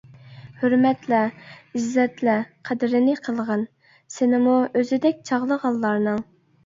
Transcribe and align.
ھۆرمەتلە، 0.61 1.19
ئىززەتلە، 1.79 2.37
قەدرىنى 2.69 3.15
قىلغىن، 3.27 3.67
سېنىمۇ 4.17 4.57
ئۆزىدەك 4.81 5.25
چاغلىغانلارنىڭ. 5.31 6.25